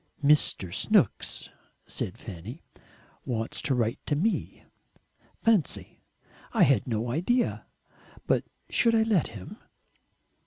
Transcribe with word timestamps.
"Mr. 0.23 0.73
Snooks," 0.73 1.49
said 1.85 2.17
Fanny, 2.17 2.63
"wants 3.23 3.61
to 3.61 3.75
write 3.75 3.99
to 4.07 4.15
me. 4.15 4.63
Fancy! 5.43 6.01
I 6.53 6.63
had 6.63 6.87
no 6.87 7.11
idea. 7.11 7.67
But 8.25 8.43
should 8.67 8.95
I 8.95 9.03
let 9.03 9.27
him?" 9.37 9.59